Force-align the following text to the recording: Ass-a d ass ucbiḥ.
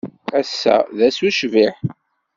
Ass-a 0.39 0.75
d 0.97 0.99
ass 1.07 1.17
ucbiḥ. 1.27 1.75